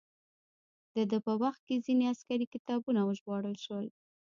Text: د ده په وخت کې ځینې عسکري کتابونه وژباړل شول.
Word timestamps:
د 0.95 0.97
ده 1.09 1.17
په 1.25 1.33
وخت 1.43 1.61
کې 1.67 1.83
ځینې 1.85 2.03
عسکري 2.13 2.45
کتابونه 2.53 2.99
وژباړل 3.03 3.55
شول. 3.65 3.87